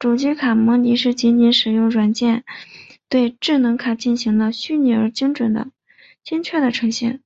[0.00, 2.42] 主机卡模拟是仅仅使用软件
[3.08, 7.22] 对智能卡进行的虚拟而精确的呈现。